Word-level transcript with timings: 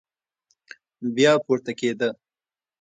بيا 1.15 1.31
پورته 1.45 1.71
کېده. 1.79 2.09